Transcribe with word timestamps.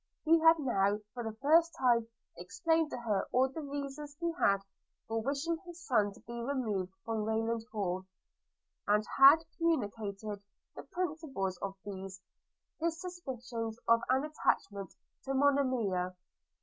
He 0.23 0.39
had 0.39 0.57
now, 0.57 0.97
for 1.13 1.23
the 1.23 1.37
first 1.43 1.75
time, 1.77 2.07
explained 2.35 2.89
to 2.89 2.97
her 3.01 3.27
all 3.31 3.49
the 3.49 3.61
reasons 3.61 4.17
he 4.19 4.31
had 4.39 4.63
for 5.07 5.21
wishing 5.21 5.57
his 5.63 5.79
son 5.85 6.11
to 6.13 6.19
be 6.21 6.41
removed 6.41 6.91
from 7.05 7.23
Rayland 7.23 7.63
Hall; 7.71 8.07
and 8.87 9.05
had 9.19 9.43
communicated 9.59 10.41
the 10.75 10.81
principal 10.91 11.51
of 11.61 11.75
these; 11.85 12.19
his 12.79 12.99
suspicions 12.99 13.77
of 13.87 14.01
an 14.09 14.23
attachment 14.23 14.91
to 15.25 15.35
Monimia. 15.35 16.15